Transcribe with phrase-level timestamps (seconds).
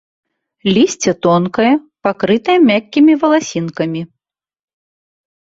[0.77, 1.73] Лісце тонкае,
[2.07, 4.01] пакрытае мяккімі валасінкамі.